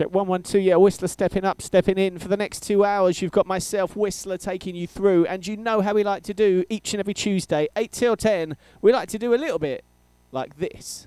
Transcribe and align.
Check 0.00 0.14
112. 0.14 0.64
Yeah, 0.64 0.76
Whistler 0.76 1.08
stepping 1.08 1.44
up, 1.44 1.60
stepping 1.60 1.98
in. 1.98 2.18
For 2.18 2.28
the 2.28 2.36
next 2.38 2.62
two 2.62 2.86
hours, 2.86 3.20
you've 3.20 3.32
got 3.32 3.46
myself, 3.46 3.94
Whistler, 3.94 4.38
taking 4.38 4.74
you 4.74 4.86
through. 4.86 5.26
And 5.26 5.46
you 5.46 5.58
know 5.58 5.82
how 5.82 5.92
we 5.92 6.02
like 6.02 6.22
to 6.22 6.32
do 6.32 6.64
each 6.70 6.94
and 6.94 7.00
every 7.00 7.12
Tuesday, 7.12 7.68
8 7.76 7.92
till 7.92 8.16
10. 8.16 8.56
We 8.80 8.94
like 8.94 9.10
to 9.10 9.18
do 9.18 9.34
a 9.34 9.36
little 9.36 9.58
bit 9.58 9.84
like 10.32 10.56
this. 10.56 11.06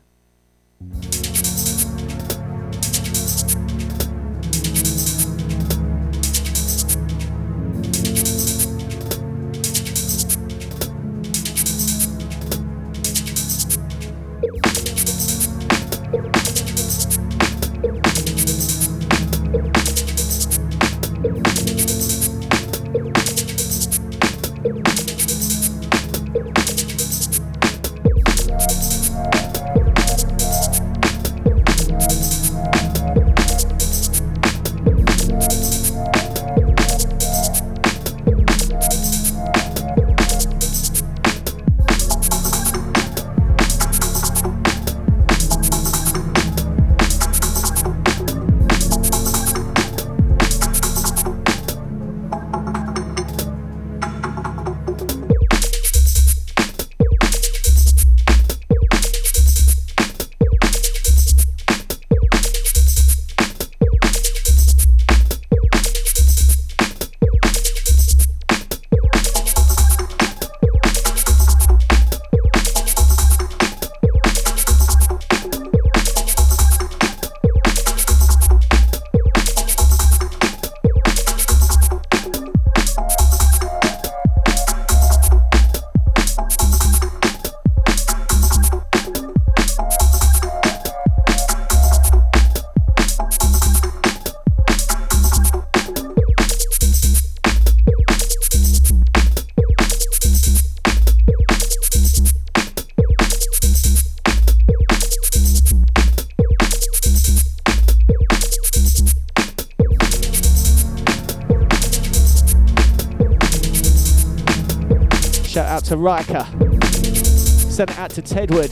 Riker. 116.03 116.45
Send 116.91 117.91
it 117.91 117.97
out 117.97 118.09
to 118.09 118.21
Tedward. 118.21 118.69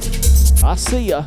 I 0.65 0.75
see 0.75 1.03
ya. 1.03 1.23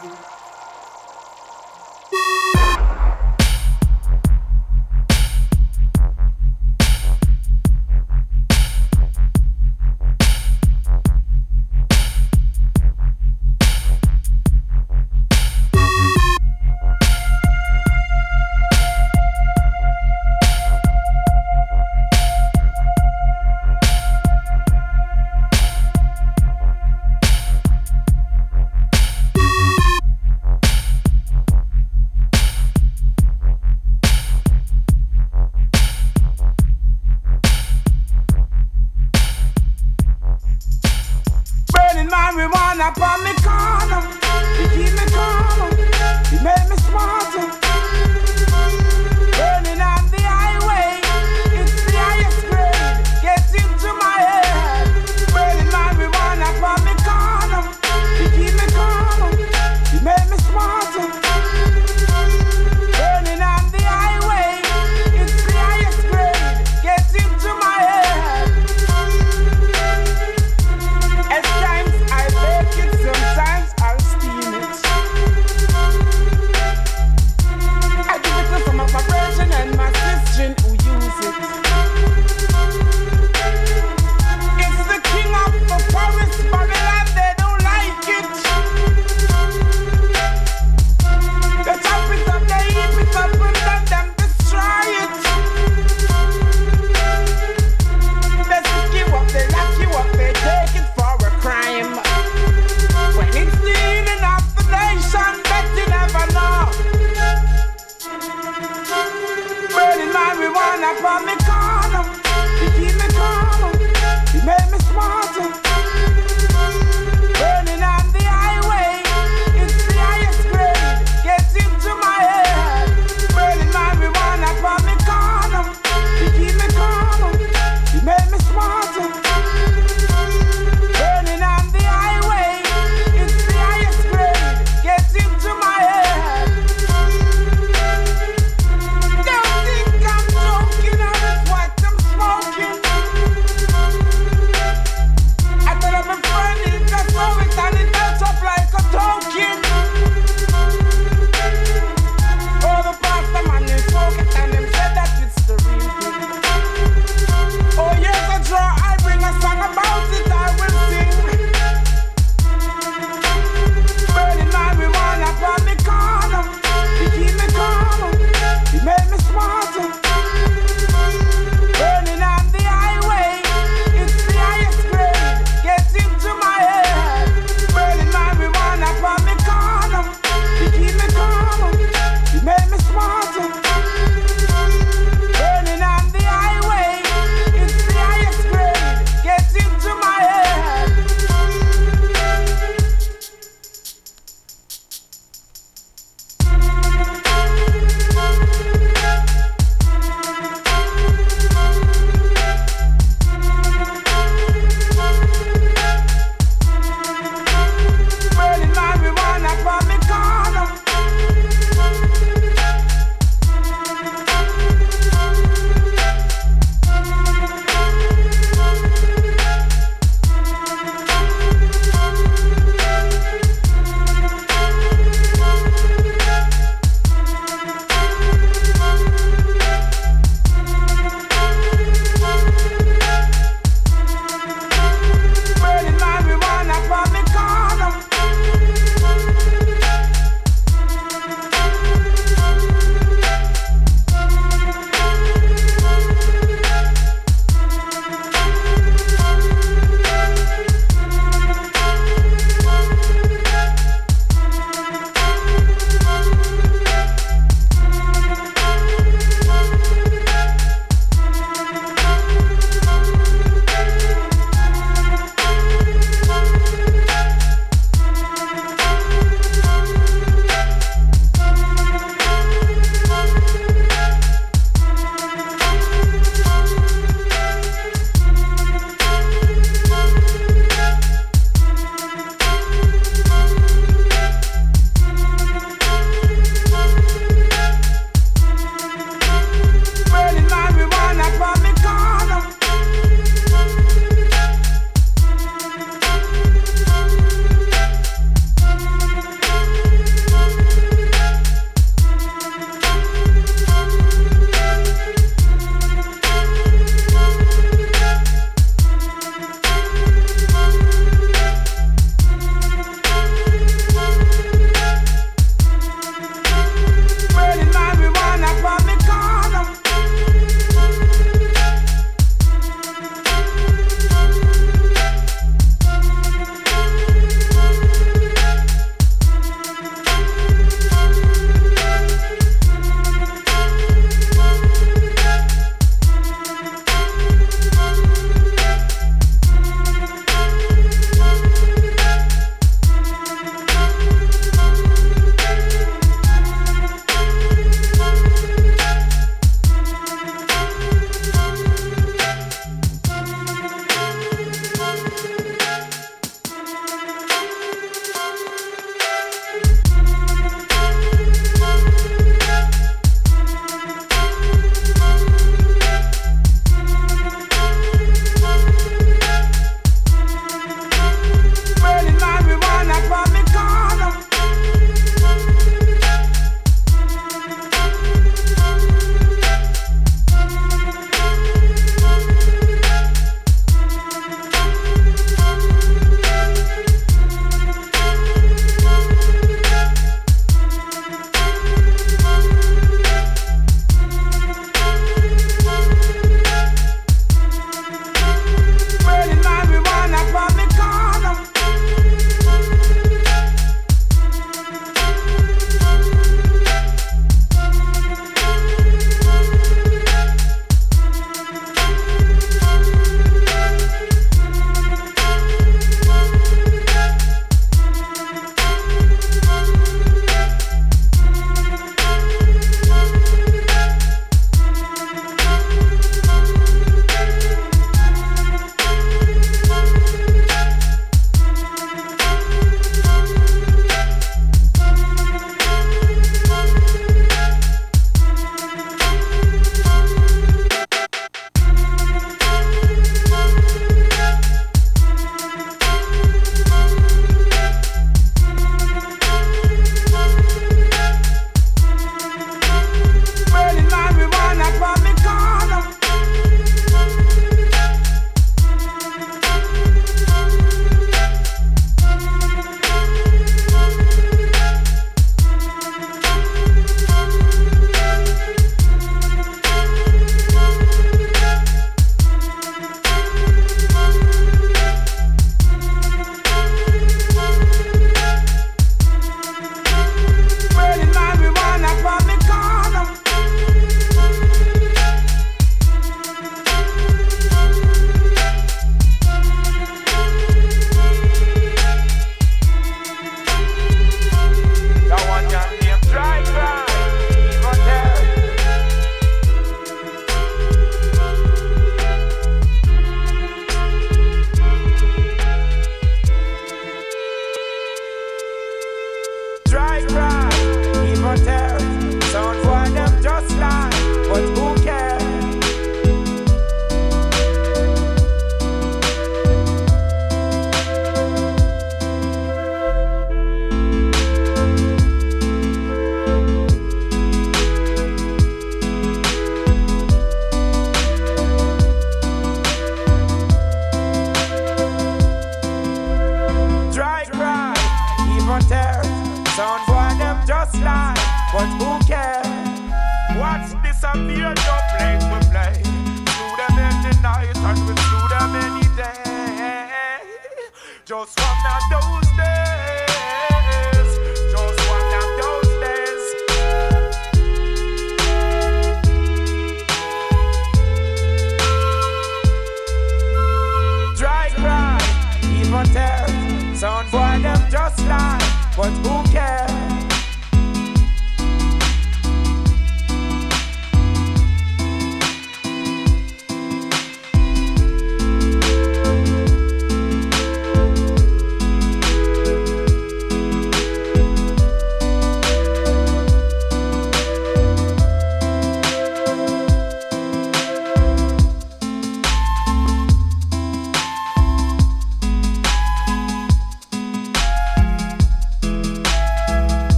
Burning 0.00 0.24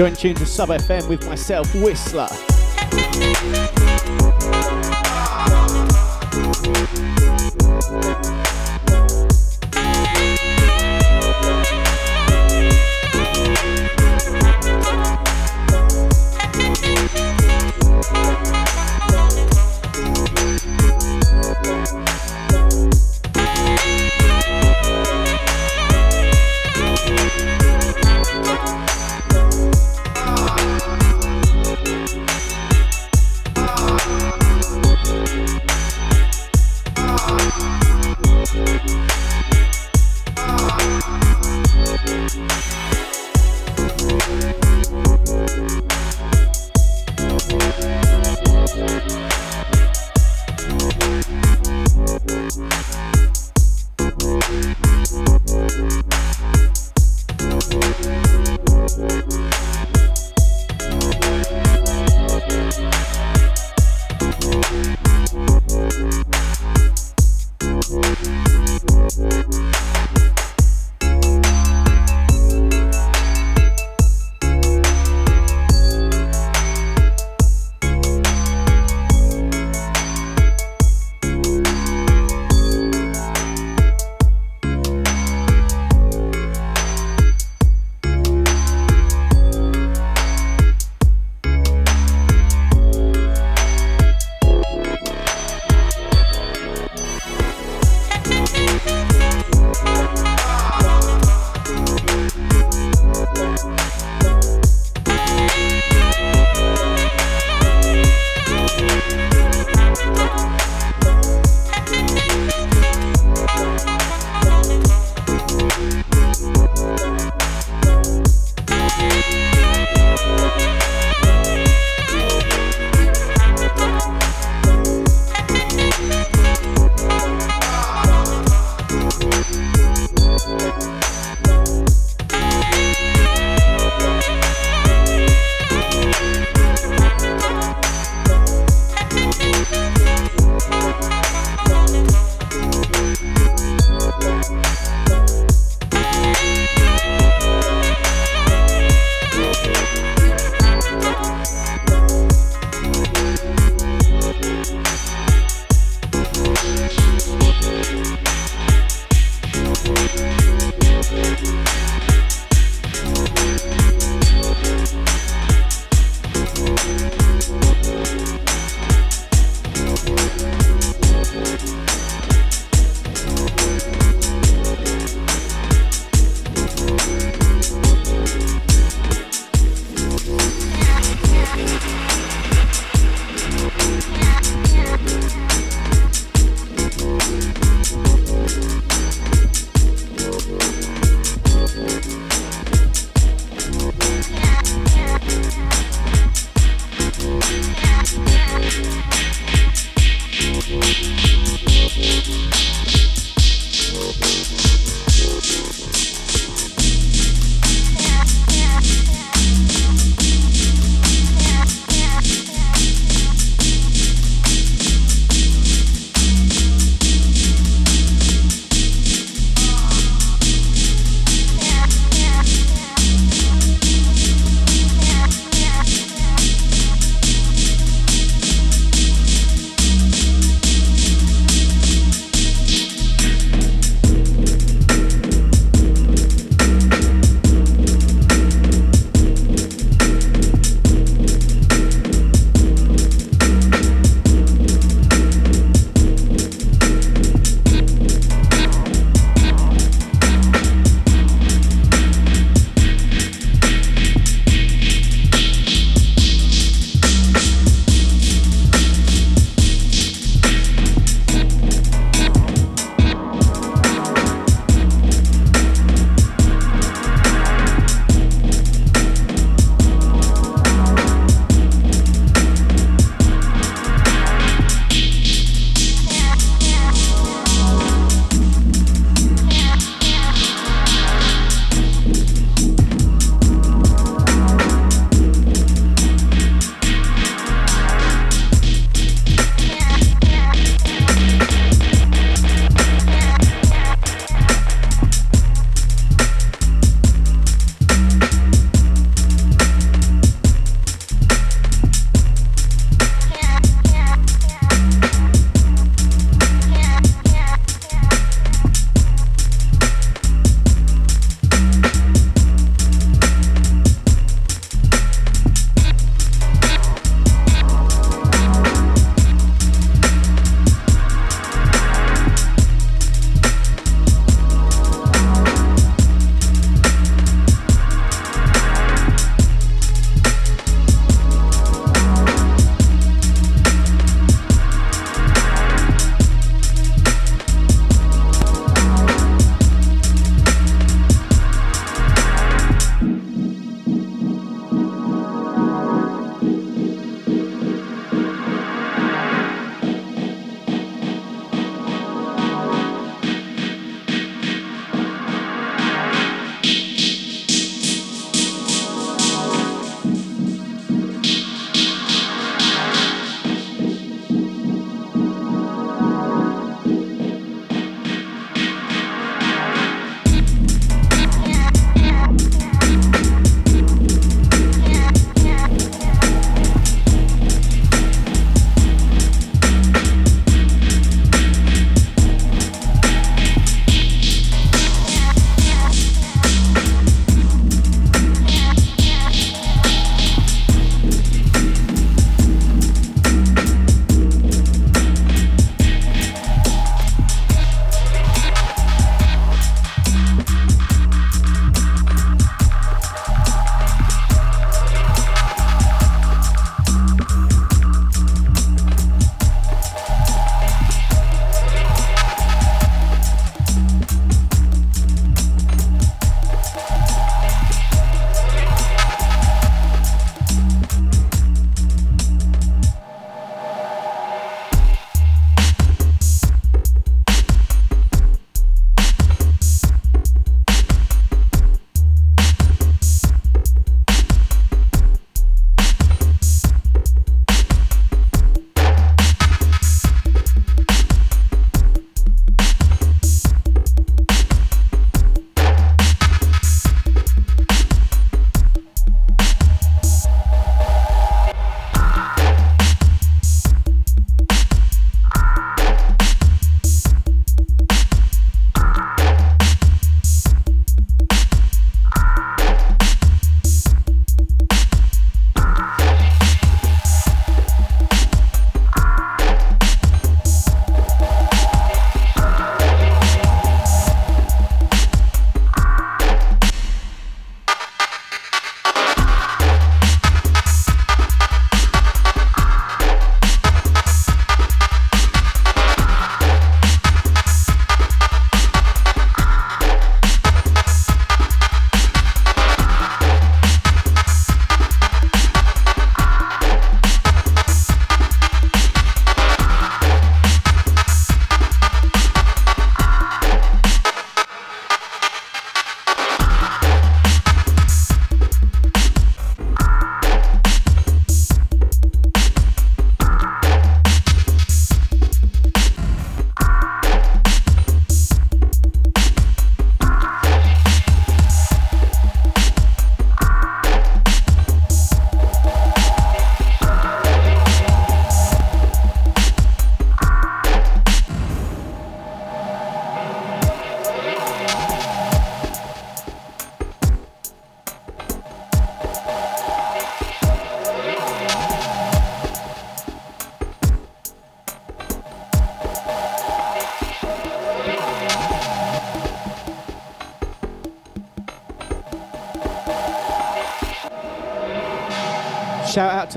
You're 0.00 0.08
in 0.08 0.16
tune 0.16 0.34
to 0.36 0.46
Sub 0.46 0.70
FM 0.70 1.06
with 1.10 1.26
myself, 1.26 1.74
Whistler. 1.74 2.49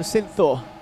Shout 0.03 0.37
out 0.39 0.72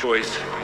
choice 0.00 0.59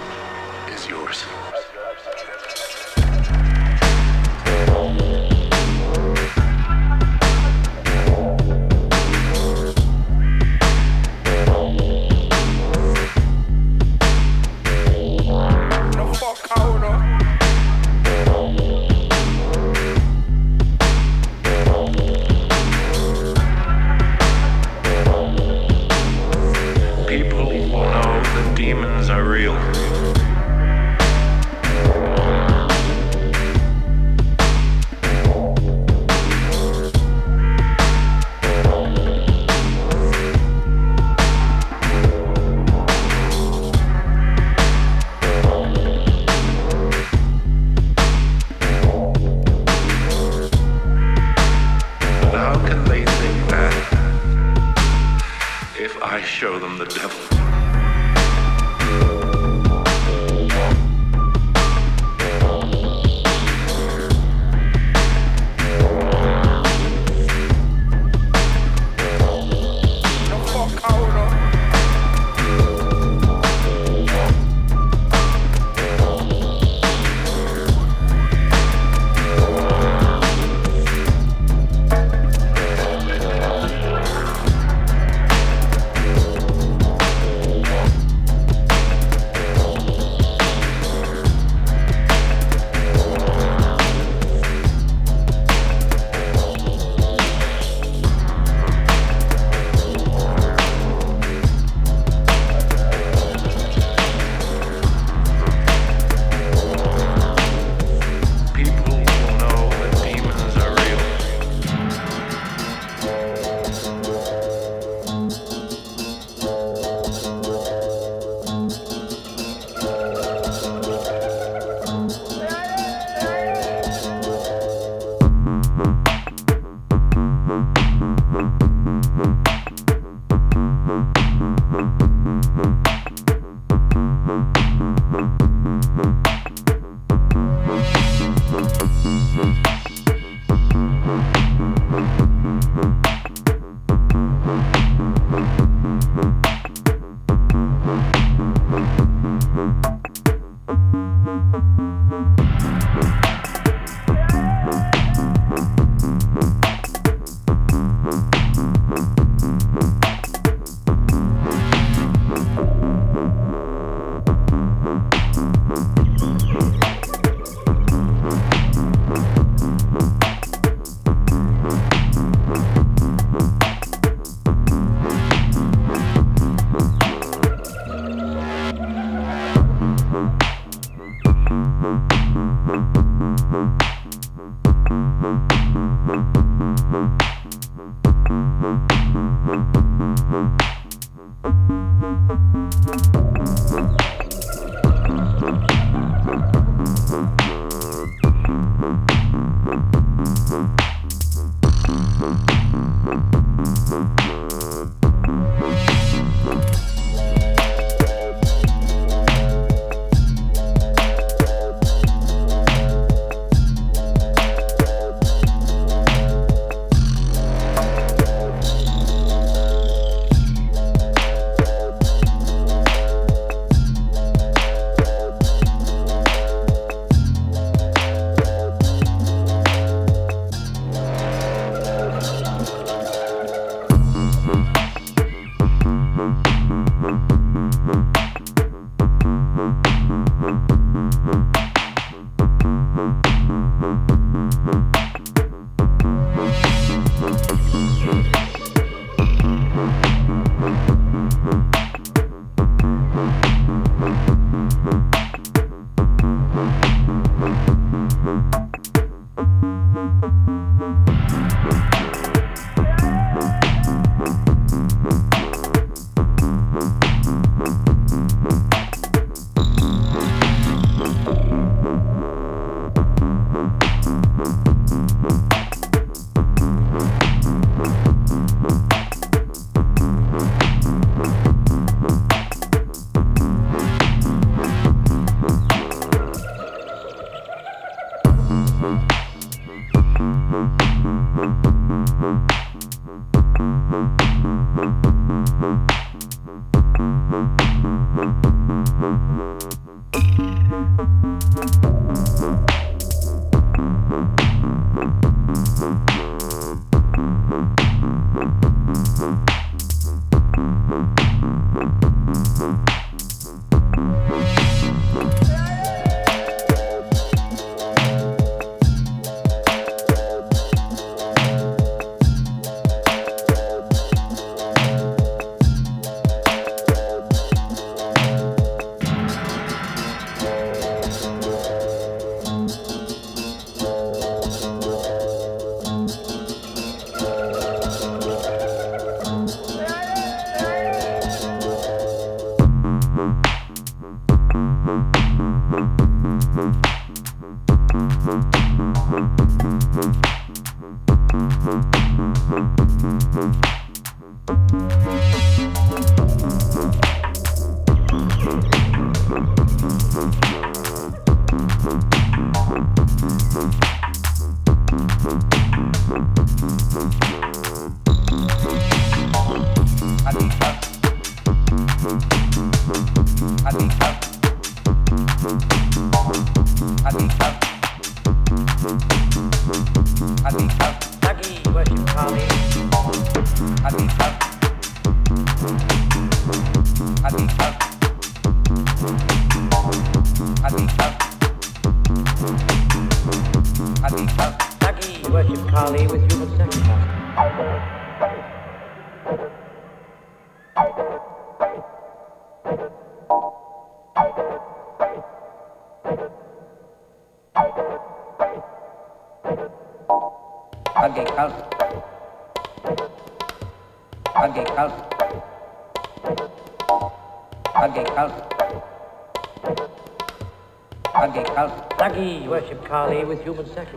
Kali 422.86 423.24
with 423.24 423.42
human 423.42 423.66
sacrifice. 423.74 423.95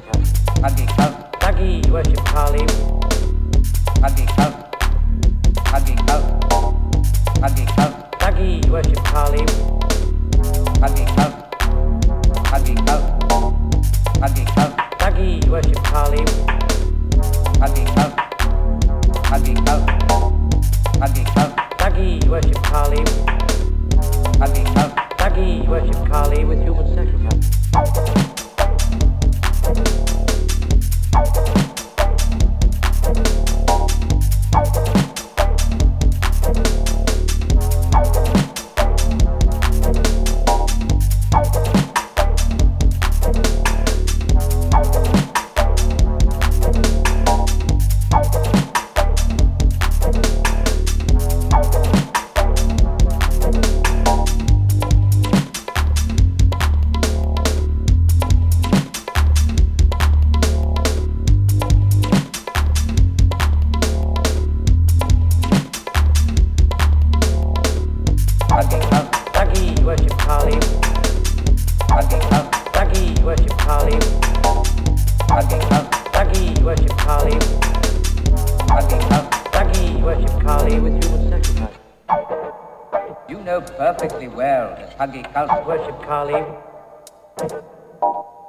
Kali. 86.10 86.42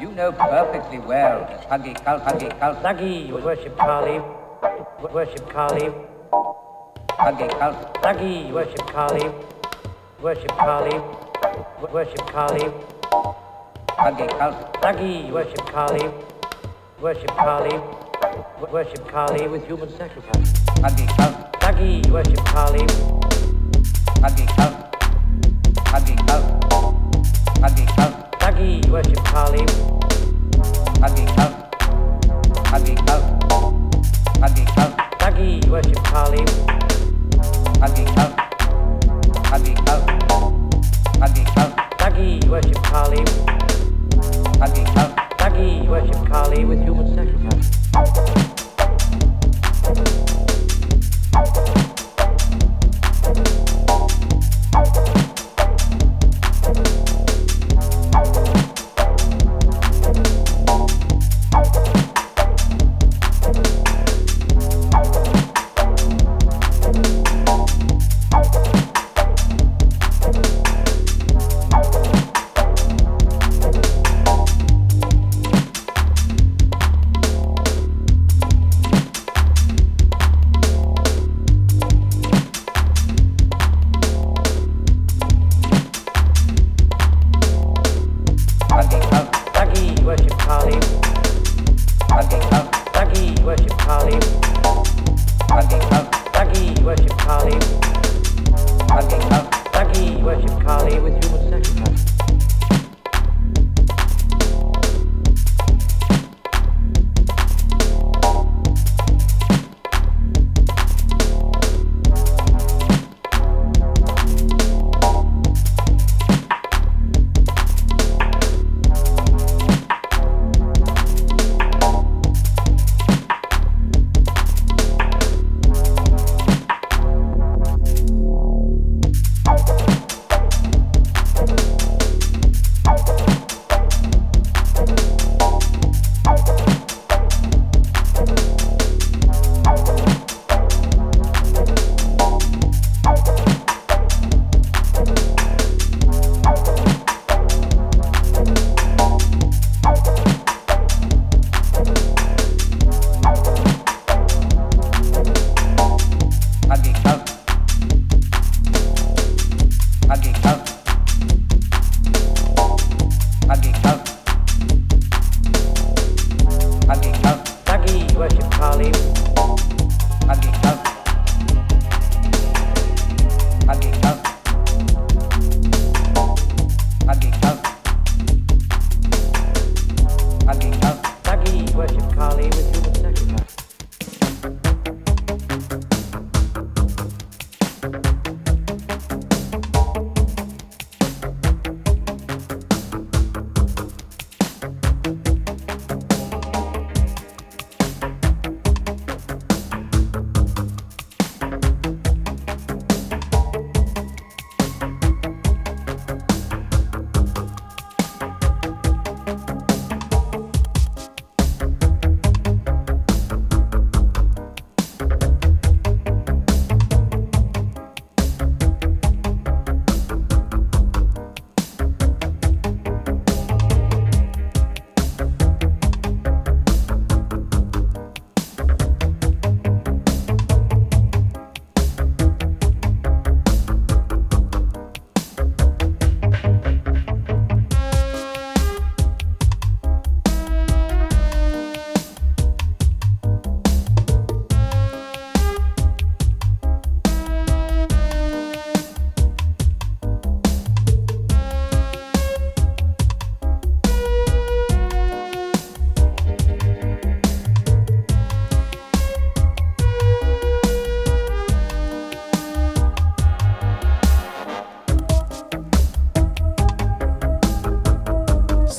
You 0.01 0.11
know 0.13 0.33
perfectly 0.33 0.99
well 0.99 1.41
that 1.41 1.69
Huggy 1.69 1.93
cult, 2.03 2.23
Huggy 2.25 2.49
cult, 2.59 2.79
Huggy 2.79 3.31
worship 3.45 3.77
Kali. 3.77 4.17
Worship 5.13 5.47
Kali. 5.51 5.93
Huggy 7.21 7.49
cult, 7.59 7.77
Huggy 8.01 8.51
worship 8.51 8.87
Kali. 8.87 9.29
Worship 10.23 10.49
Kali. 10.57 10.97
Worship 11.93 12.27
Kali. 12.33 12.65
Huggy 14.05 14.27
cult, 14.39 14.73
Huggy 14.81 15.31
worship 15.31 15.67
Kali. 15.67 16.09
Worship 17.03 17.37
Kali. 17.37 17.77
Worship 18.73 19.07
Kali 19.09 19.49
with 19.49 19.67
human 19.67 19.91
sacrifice. 19.99 20.53
Huggy 20.81 21.07
cult, 21.15 21.53
Huggy 21.61 22.11
worship 22.11 22.43
Kali. 22.47 22.87
Huggy 24.25 24.47
cult. 24.57 24.70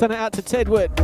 Send 0.01 0.13
it 0.13 0.17
out 0.17 0.33
to 0.33 0.41
Tedward. 0.41 1.00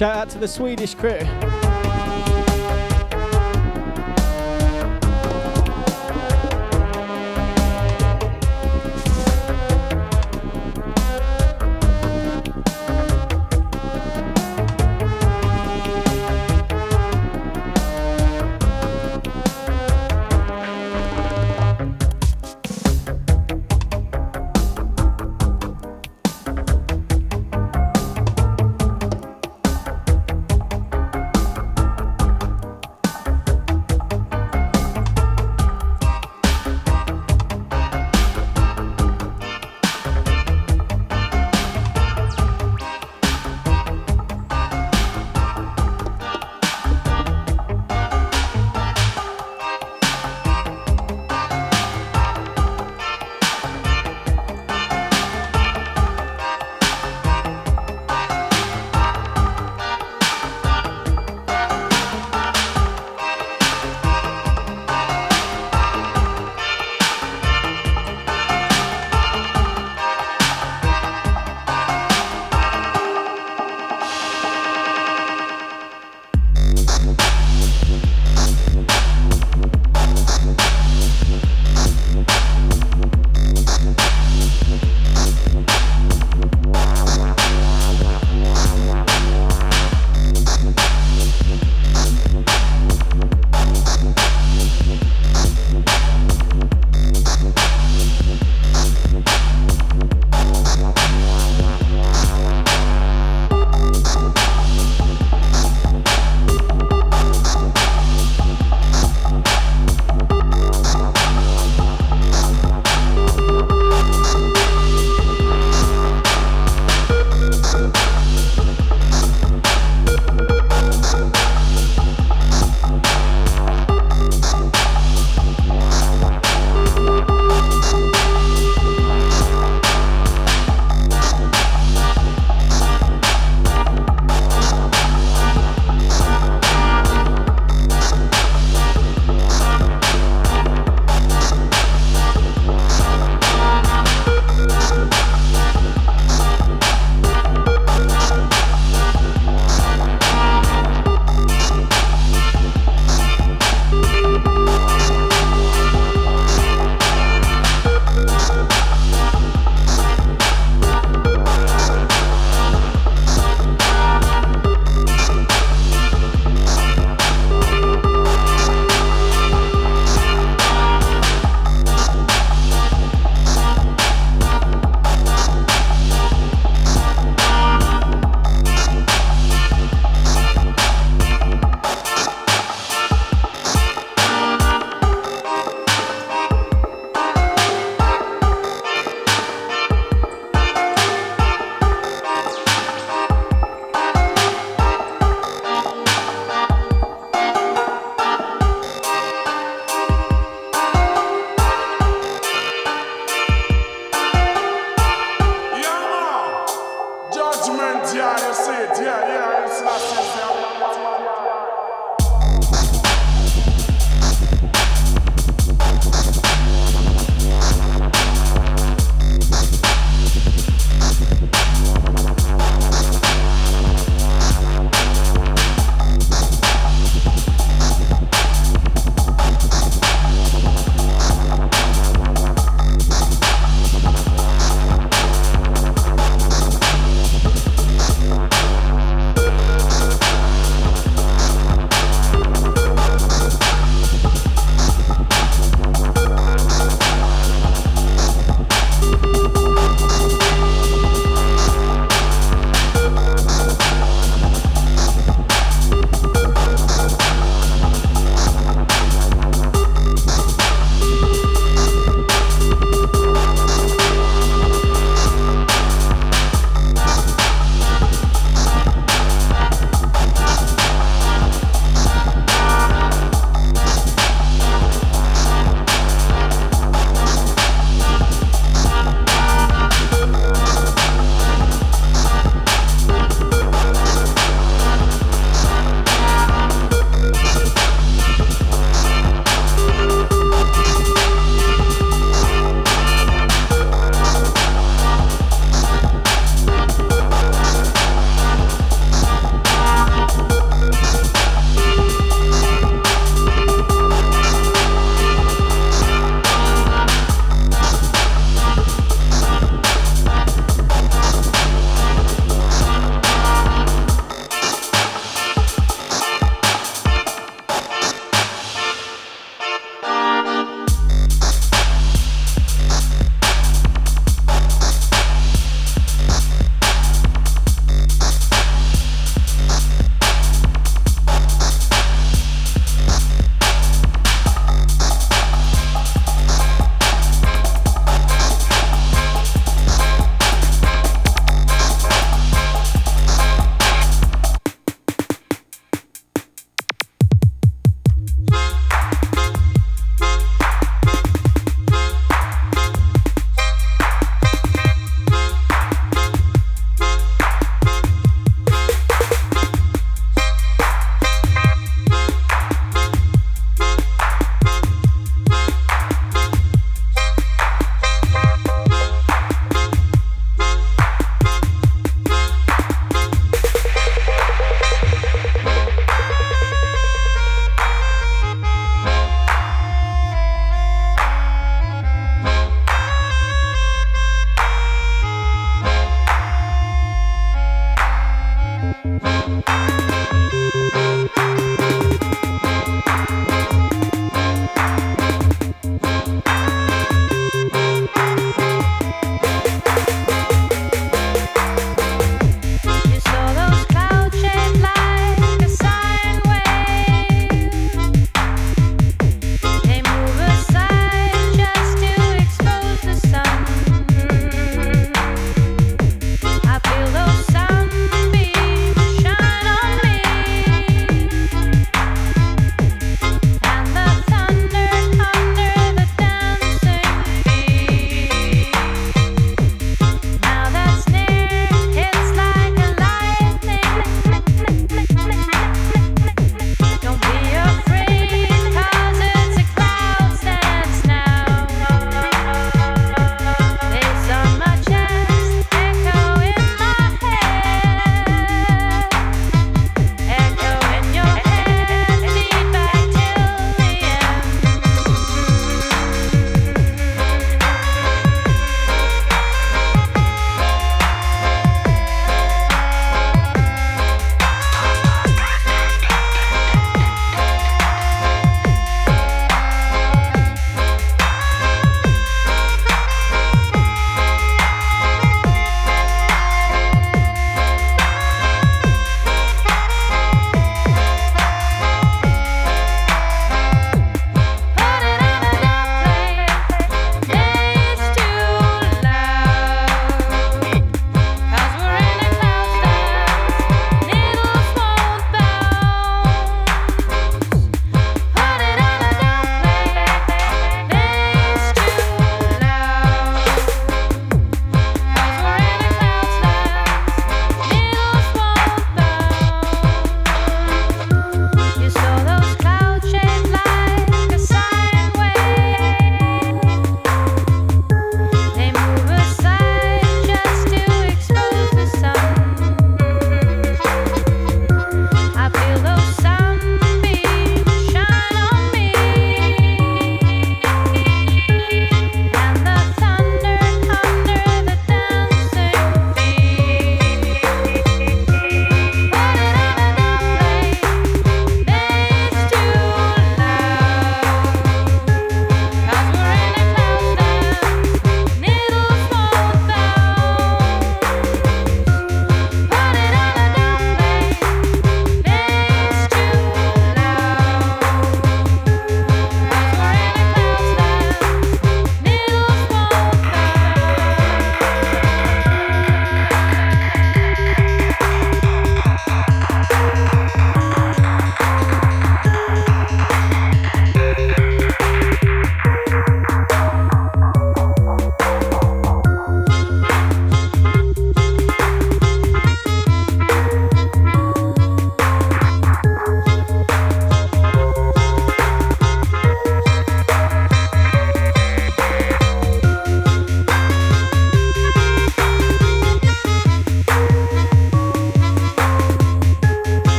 Shout 0.00 0.16
out 0.16 0.30
to 0.30 0.38
the 0.38 0.48
Swedish 0.48 0.94
crew. 0.94 1.49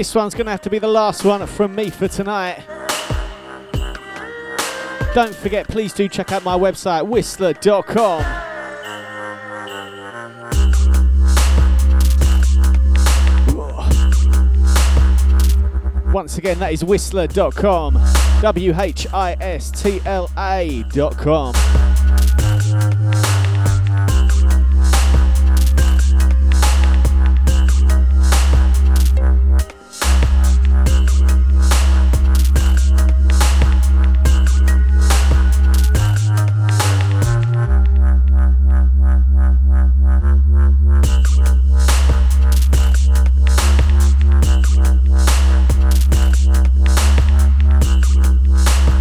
This 0.00 0.14
one's 0.14 0.32
going 0.32 0.46
to 0.46 0.50
have 0.50 0.62
to 0.62 0.70
be 0.70 0.78
the 0.78 0.88
last 0.88 1.26
one 1.26 1.46
from 1.46 1.74
me 1.74 1.90
for 1.90 2.08
tonight. 2.08 2.64
Don't 5.14 5.34
forget, 5.34 5.68
please 5.68 5.92
do 5.92 6.08
check 6.08 6.32
out 6.32 6.42
my 6.42 6.56
website, 6.56 7.06
whistla.com. 7.06 8.24
Once 16.14 16.38
again, 16.38 16.58
that 16.60 16.72
is 16.72 16.82
whistla.com. 16.82 18.00
W 18.40 18.74
H 18.74 19.06
I 19.12 19.36
S 19.38 19.70
T 19.70 20.00
L 20.06 20.30
A.com. 20.38 21.89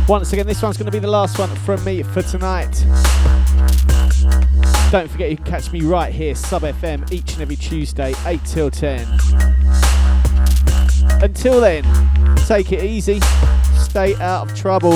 Once 0.09 0.33
again, 0.33 0.47
this 0.47 0.63
one's 0.63 0.75
going 0.75 0.87
to 0.87 0.91
be 0.91 0.97
the 0.97 1.07
last 1.07 1.37
one 1.37 1.55
from 1.57 1.83
me 1.83 2.01
for 2.01 2.23
tonight. 2.23 2.83
Don't 4.91 5.07
forget, 5.07 5.29
you 5.29 5.35
can 5.35 5.45
catch 5.45 5.71
me 5.71 5.81
right 5.81 6.11
here, 6.11 6.33
Sub 6.33 6.63
FM, 6.63 7.11
each 7.11 7.33
and 7.33 7.43
every 7.43 7.55
Tuesday, 7.55 8.15
8 8.25 8.43
till 8.43 8.71
10. 8.71 9.07
Until 11.21 11.61
then, 11.61 11.83
take 12.47 12.71
it 12.71 12.83
easy, 12.83 13.19
stay 13.75 14.15
out 14.15 14.49
of 14.49 14.57
trouble, 14.57 14.93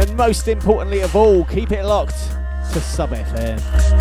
and 0.00 0.16
most 0.16 0.48
importantly 0.48 1.02
of 1.02 1.14
all, 1.14 1.44
keep 1.44 1.70
it 1.70 1.84
locked 1.84 2.18
to 2.72 2.80
Sub 2.80 3.10
FM. 3.10 3.91